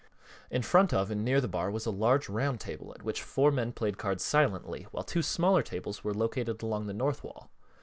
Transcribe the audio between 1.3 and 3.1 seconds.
the bar was a large round table, at